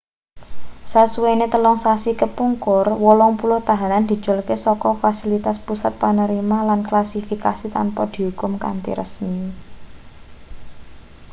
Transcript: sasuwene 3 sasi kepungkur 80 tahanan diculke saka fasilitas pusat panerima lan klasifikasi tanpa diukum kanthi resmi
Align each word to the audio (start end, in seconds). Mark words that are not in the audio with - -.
sasuwene 0.91 1.45
3 1.55 1.73
sasi 1.85 2.11
kepungkur 2.21 2.85
80 2.89 3.61
tahanan 3.67 4.03
diculke 4.11 4.55
saka 4.65 4.89
fasilitas 5.01 5.57
pusat 5.65 5.93
panerima 6.03 6.59
lan 6.69 6.79
klasifikasi 6.89 7.65
tanpa 7.75 8.03
diukum 8.13 8.51
kanthi 8.63 8.91
resmi 9.01 9.39